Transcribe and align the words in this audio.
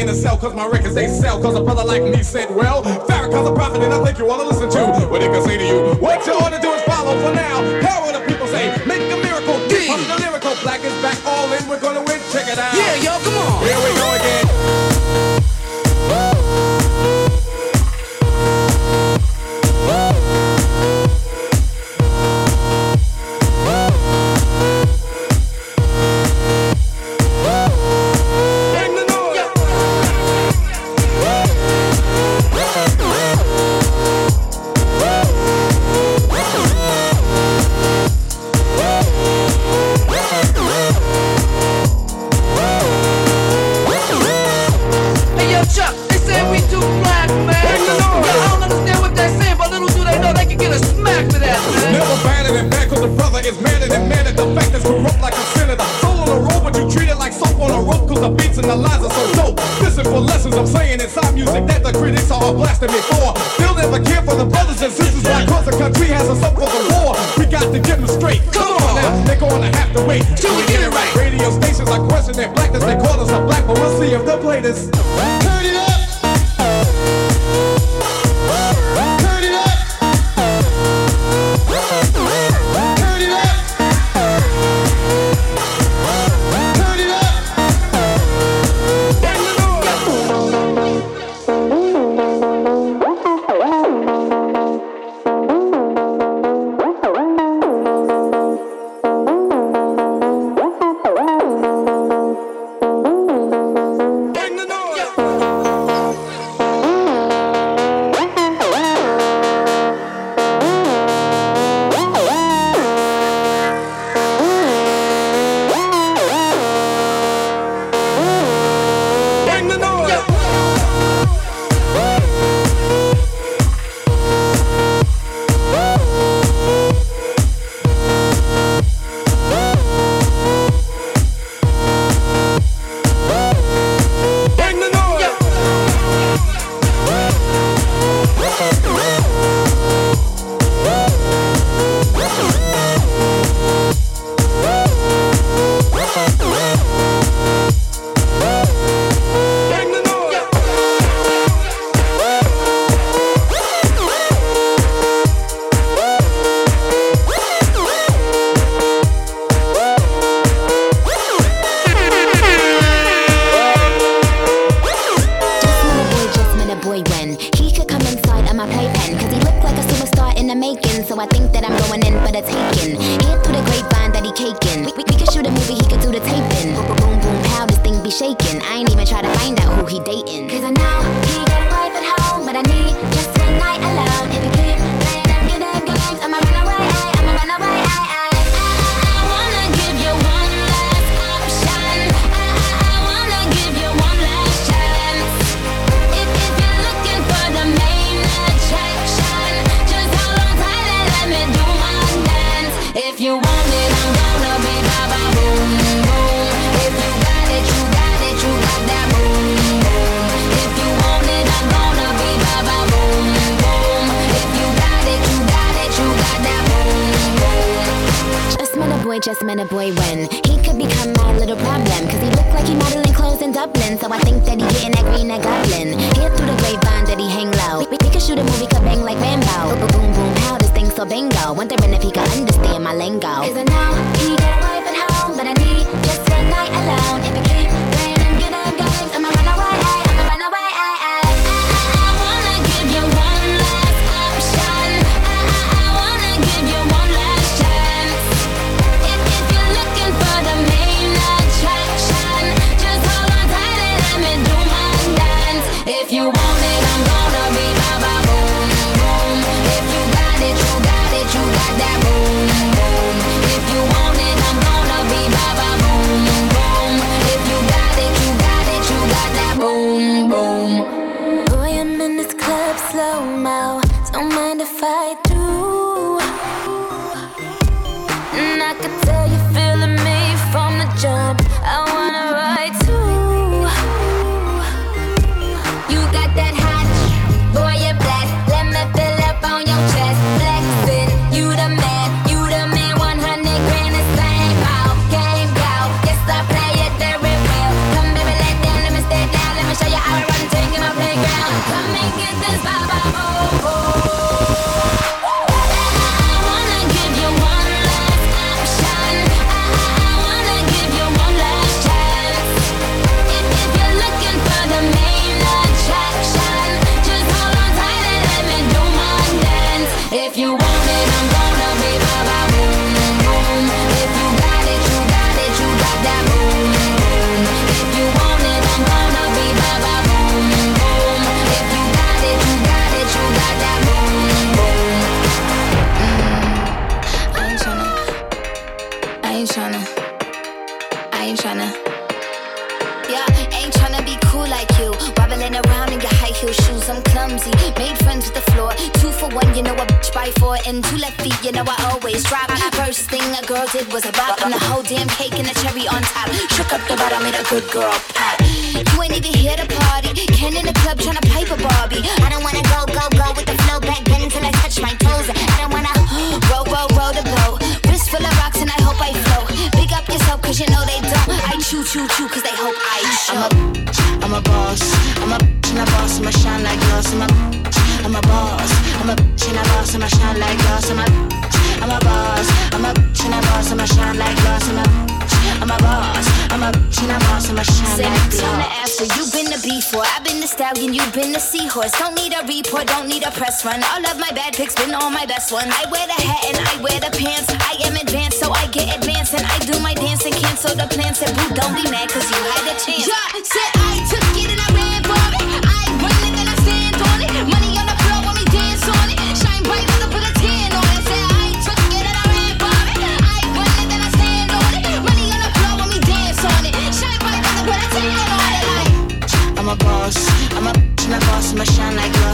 in 0.00 0.08
a 0.08 0.14
cell 0.14 0.36
cause 0.36 0.54
my 0.54 0.66
records 0.66 0.94
they 0.94 1.08
sell. 1.08 1.40
Cause 1.40 1.54
a 1.54 1.62
brother 1.62 1.84
like 1.84 2.02
me 2.02 2.19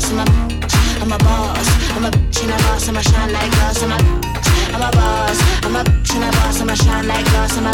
boss, 0.07 0.13
I'm 0.13 0.19
a 0.19 0.47
I'm 1.03 1.13
a 1.13 1.19
boss, 1.19 1.69
I'm 1.97 2.05
a 2.05 2.11
bitch 2.11 2.43
and 2.43 2.51
a 2.51 2.57
boss, 2.57 2.89
I'm 2.89 2.97
a 2.97 3.03
shine 3.03 3.33
like 3.33 3.51
glass, 3.53 3.83
I'm 3.83 3.93
a 3.93 3.97
I'm 4.75 4.83
a 4.83 4.91
boss, 4.93 5.65
I'm 5.65 5.77
a 5.77 5.85
bitch 5.85 6.15
and 6.15 6.25
a 6.25 6.31
boss, 6.33 6.61
I'm 6.61 6.69
a 6.69 6.77
shine 6.77 7.07
like 7.09 7.25
glass, 7.27 7.57
I'm 7.57 7.67
a 7.67 7.71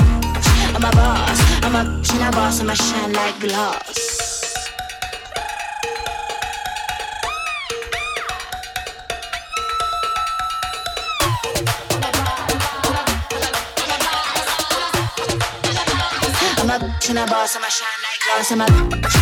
I'm 0.75 0.85
a 0.85 0.91
boss, 0.91 1.41
I'm 1.63 1.75
a 1.75 1.85
bitch 1.85 2.13
and 2.15 2.23
a 2.23 2.31
boss, 2.31 2.61
I'm 2.61 2.71
a 2.71 2.77
shine 2.77 3.13
like 3.13 3.41
glass. 3.41 4.09
I'm 16.59 16.71
a 16.71 16.79
bitch 16.79 17.11
and 17.11 17.19
a 17.19 17.27
boss, 17.27 17.57
I'm 17.57 17.65
a 17.65 17.71
shine 17.71 17.89
like 18.03 18.21
glass, 18.25 18.53
I'm 18.53 18.61
a 18.61 19.22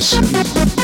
Listen 0.00 0.79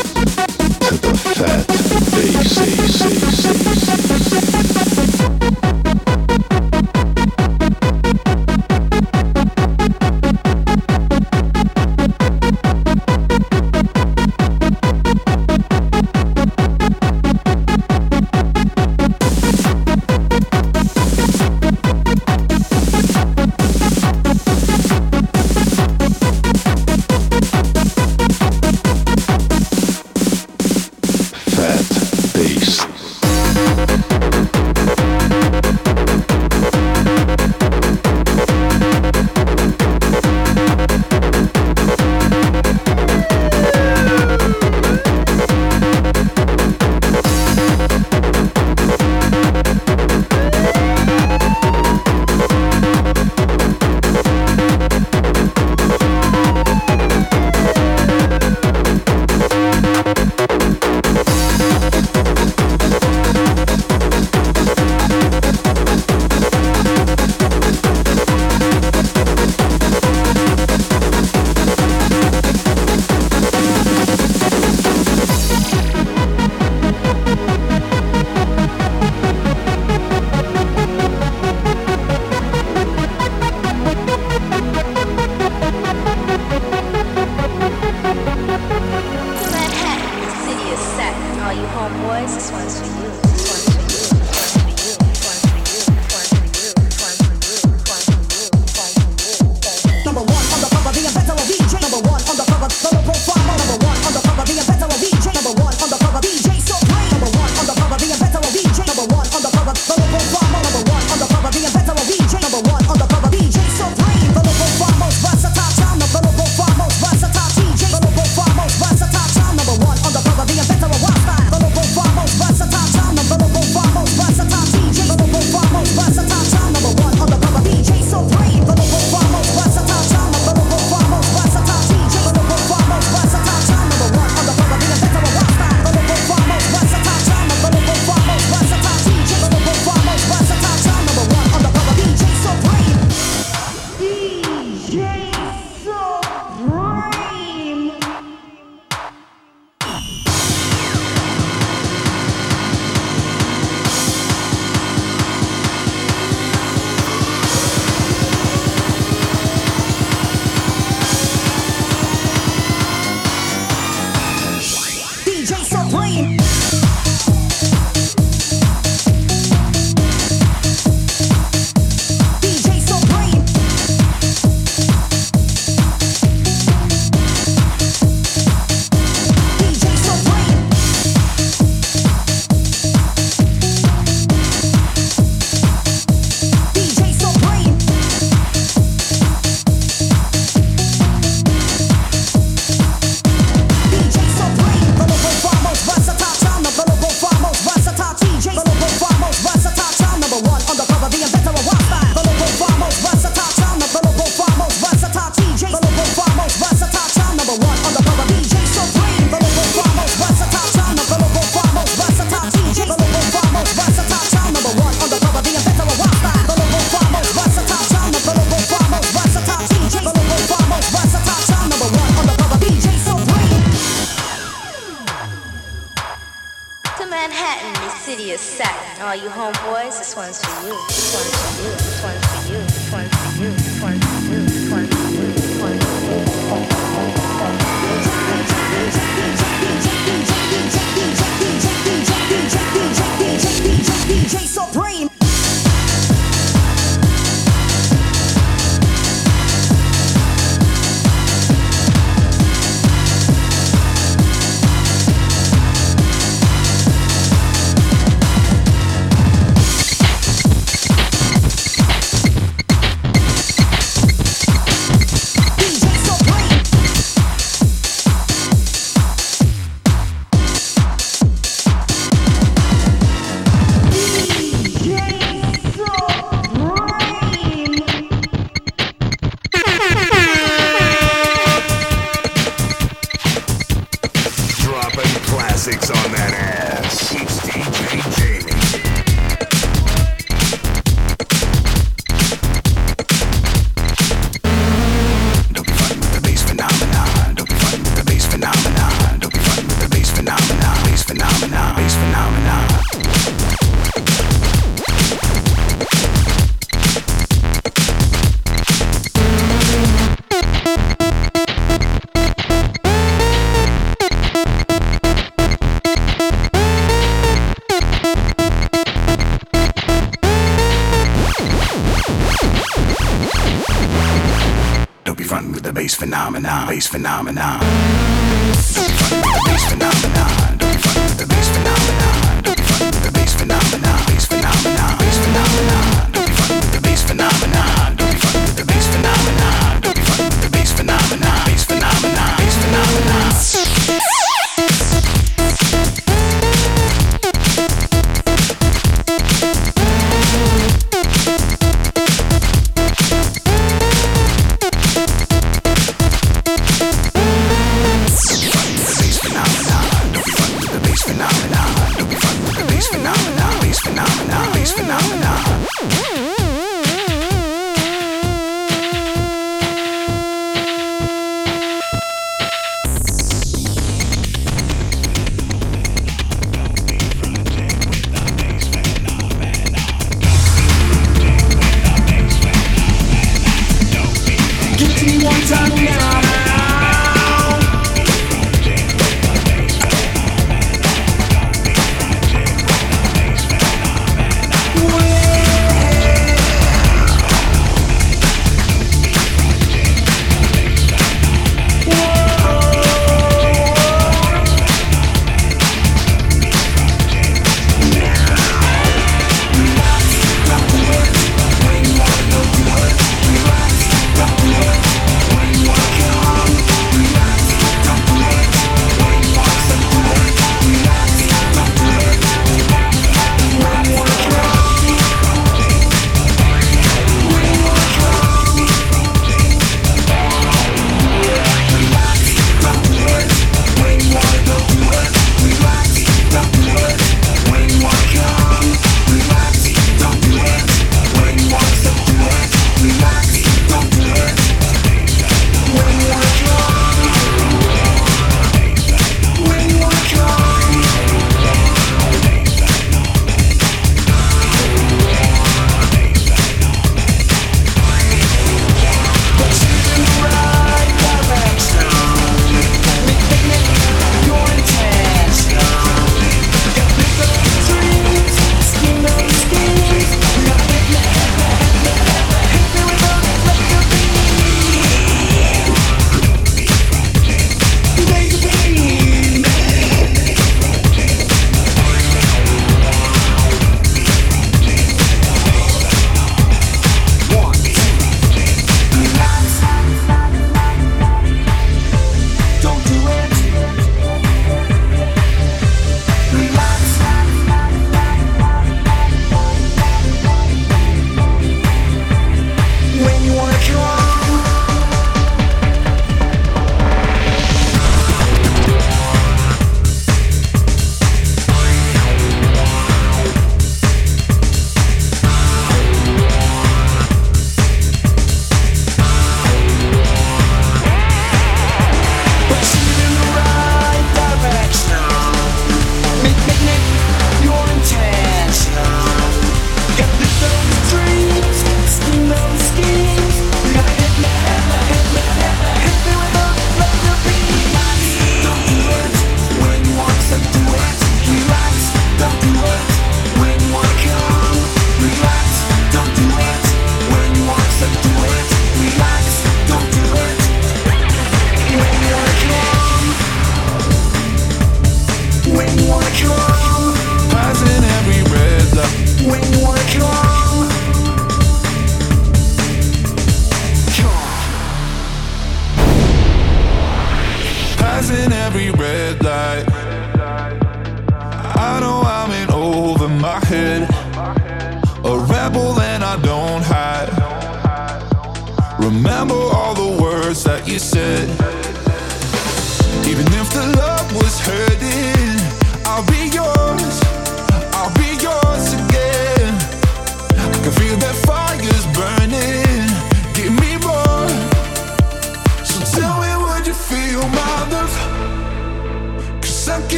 phenomenon. 326.88 327.55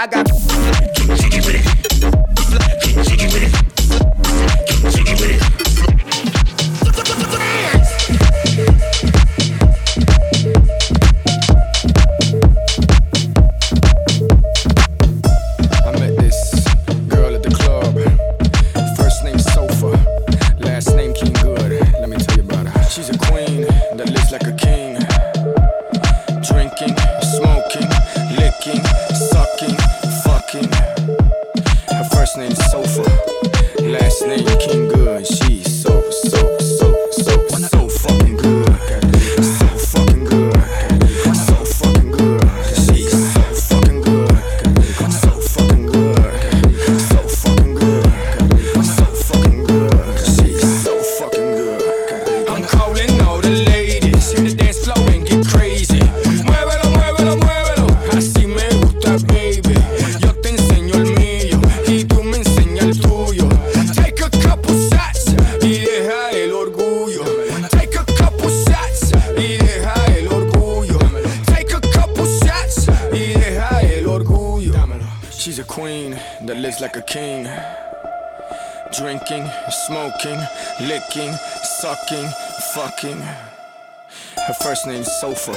I 0.00 0.06
got 0.06 0.29
fucking, 82.10 82.30
fucking. 82.74 83.20
Her 84.46 84.54
first 84.54 84.86
name's 84.86 85.10
Sofa, 85.20 85.56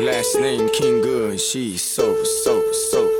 last 0.00 0.38
name 0.38 0.68
King 0.68 1.00
Good. 1.02 1.40
She's 1.40 1.82
so, 1.82 2.22
so, 2.22 2.62
so 2.90 3.13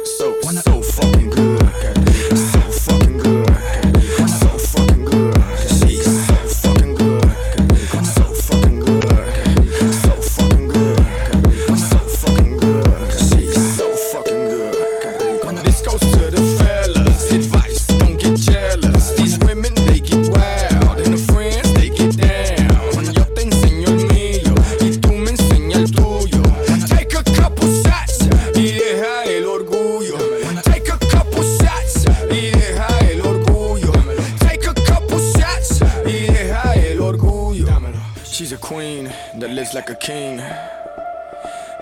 like 39.74 39.90
a 39.90 39.94
king. 39.96 40.40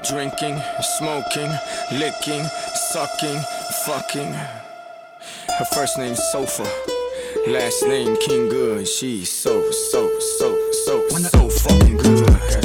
Drinking, 0.09 0.59
smoking, 0.80 1.51
licking, 1.93 2.45
sucking, 2.90 3.38
fucking. 3.84 4.32
Her 4.32 5.64
first 5.74 5.99
name's 5.99 6.22
Sofa. 6.32 6.66
Last 7.47 7.82
name 7.86 8.16
King 8.16 8.49
Good. 8.49 8.88
She's 8.88 9.30
so, 9.30 9.70
so, 9.70 10.18
so, 10.38 10.70
so, 10.86 11.09
so 11.09 11.49
fucking 11.51 11.99
good. 11.99 12.62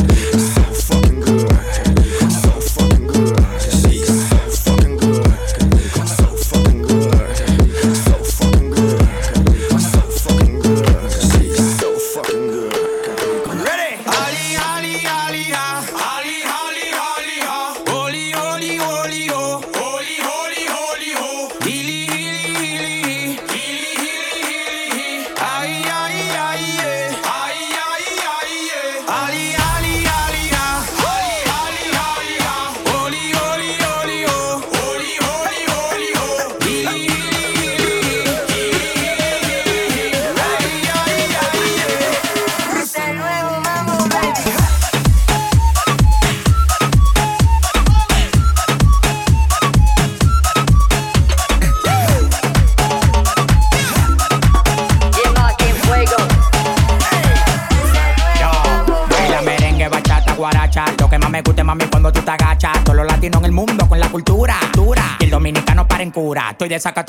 le 66.78 66.82
saca 66.82 67.07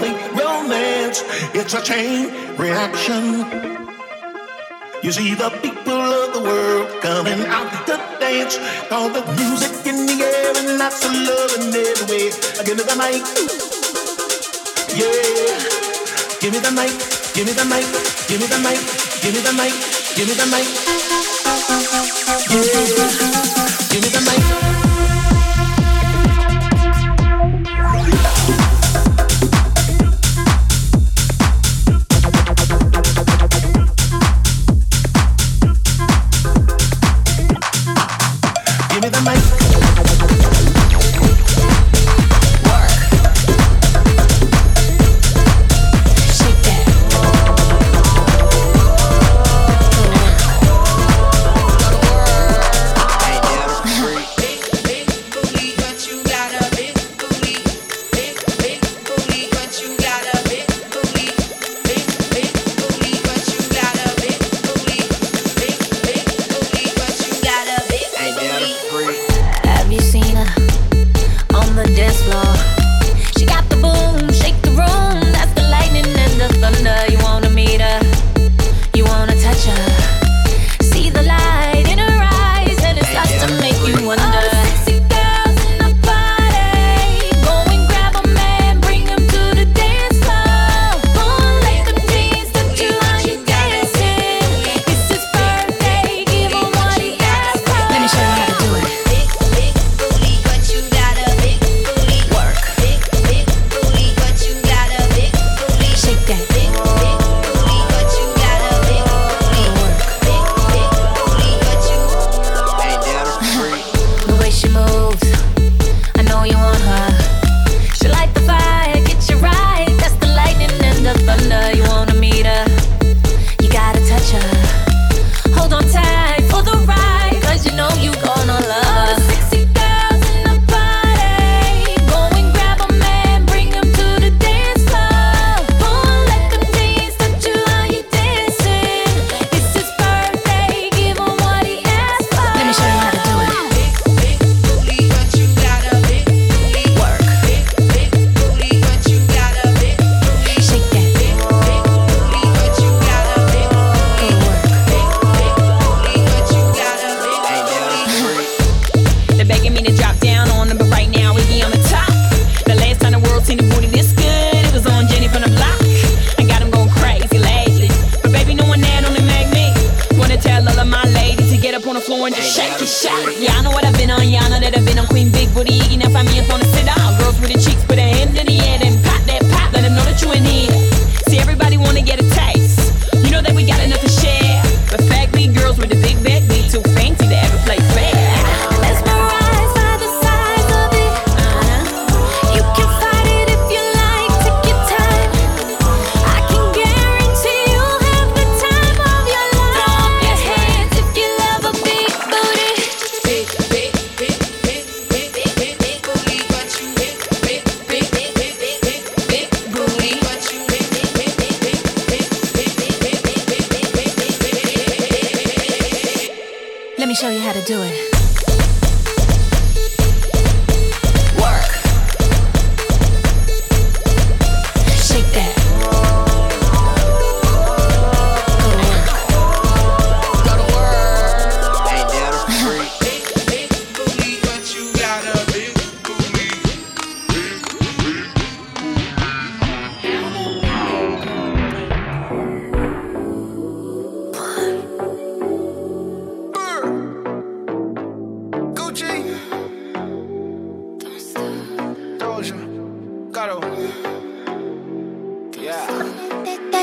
late 0.00 0.32
romance. 0.32 1.22
It's 1.54 1.74
a 1.74 1.82
chain 1.82 2.30
reaction. 2.56 3.44
You 5.02 5.12
see, 5.12 5.34
the 5.34 5.50
people 5.62 5.92
of 5.92 6.32
the 6.34 6.38
the 6.38 6.44
world 6.44 6.88
coming 7.02 7.40
out 7.46 7.70
to 7.86 7.96
dance. 8.20 8.58
All 8.90 9.08
the 9.08 9.22
music 9.34 9.74
in 9.86 10.06
the 10.06 10.16
air 10.22 10.52
and 10.56 10.78
lots 10.78 11.04
of 11.04 11.12
love 11.12 11.52
in 11.58 11.74
every 11.74 12.06
way. 12.10 12.30
Give 12.64 12.76
me 12.78 12.84
the 12.84 12.94
mic. 12.94 13.22
Yeah. 14.94 15.58
Give 16.40 16.52
me 16.52 16.60
the 16.60 16.70
mic. 16.70 16.94
Give 17.34 17.46
me 17.46 17.52
the 17.52 17.64
mic. 17.66 17.86
Give 18.28 18.40
me 18.40 18.46
the 18.46 18.58
mic. 18.62 18.78
Give 19.22 19.34
me 19.34 19.40
the 19.42 19.52
mic. 19.58 19.74
Give 20.14 20.28
me 20.28 20.34
the 20.34 20.46
mic. 20.46 20.66
Yeah. 22.50 22.68
Give 23.90 24.02
me 24.02 24.08
the 24.10 24.20
mic. 24.20 24.57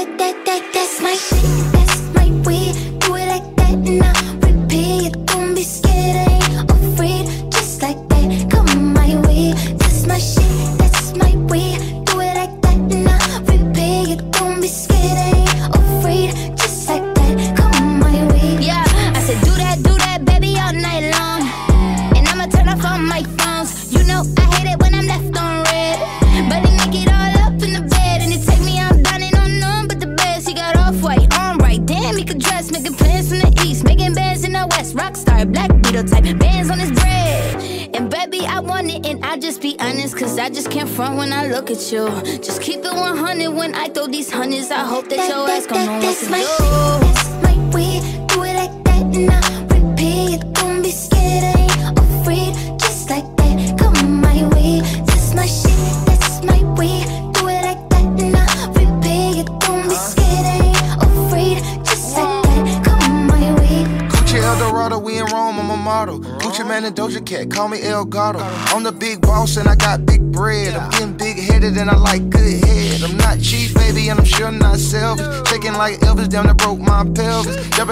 That 0.04 0.18
to 0.18 0.52
do. 0.52 0.72
That's 0.74 1.02
my 1.02 1.16
way, 1.32 1.75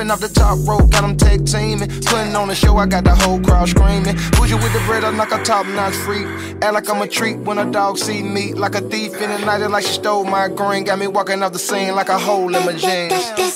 Jumping 0.03 0.11
off 0.11 0.33
the 0.33 0.39
top 0.39 0.59
rope, 0.67 0.91
got 0.91 1.01
them 1.01 1.15
tag 1.15 1.45
teaming. 1.45 1.87
Putting 1.87 2.35
on 2.35 2.49
the 2.49 2.55
show, 2.55 2.75
I 2.75 2.85
got 2.85 3.05
the 3.05 3.15
whole 3.15 3.39
crowd 3.39 3.69
screaming. 3.69 4.15
Bougie 4.31 4.55
with 4.55 4.73
the 4.73 4.83
bread, 4.85 5.05
i 5.05 5.09
like 5.11 5.31
a 5.31 5.41
top 5.43 5.65
notch 5.67 5.93
freak. 5.93 6.25
Act 6.61 6.73
like 6.73 6.89
I'm 6.89 7.01
a 7.01 7.07
treat 7.07 7.37
when 7.37 7.57
a 7.57 7.71
dog 7.71 7.97
see 7.97 8.21
me. 8.21 8.53
Like 8.53 8.75
a 8.75 8.81
thief 8.81 9.13
in 9.21 9.29
the 9.29 9.39
night, 9.45 9.65
like 9.65 9.85
she 9.85 9.93
stole 9.93 10.25
my 10.25 10.49
green. 10.49 10.83
Got 10.83 10.99
me 10.99 11.07
walking 11.07 11.41
off 11.41 11.53
the 11.53 11.59
scene 11.59 11.95
like 11.95 12.09
a 12.09 12.19
hole 12.19 12.53
in 12.53 12.65
my 12.65 12.73
jeans. 12.73 13.13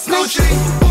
Gucci. 0.08 0.87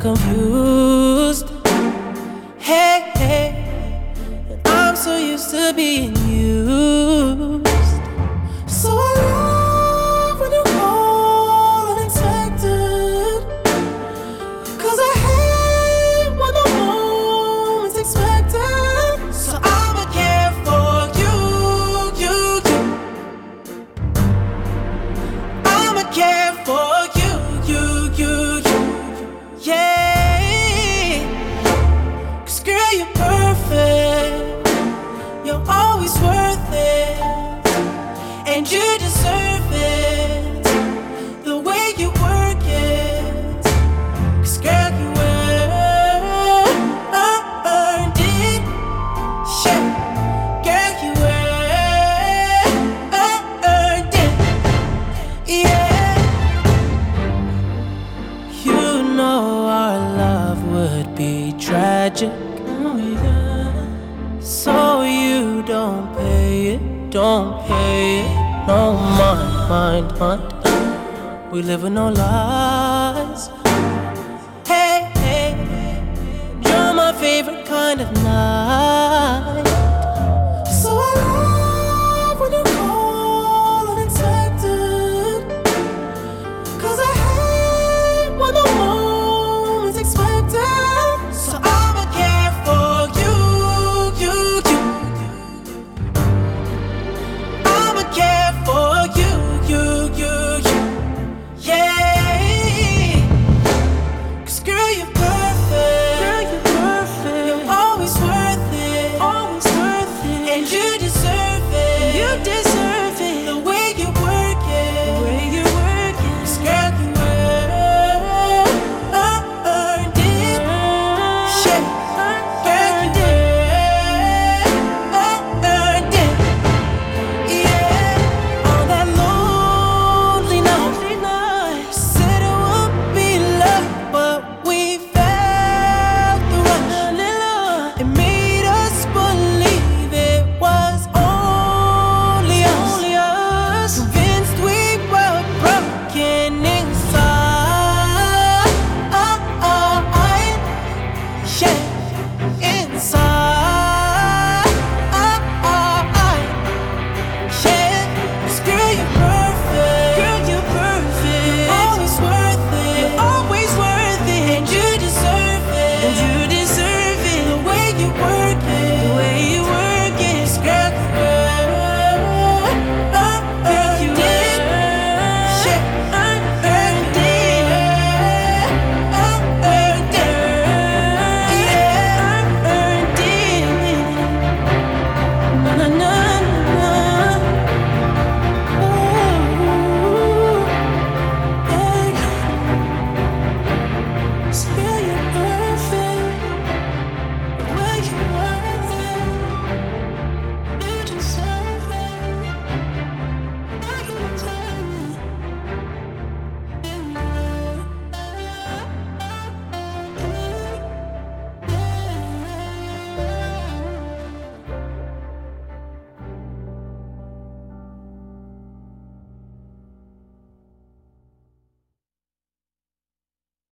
confused. 0.00 0.49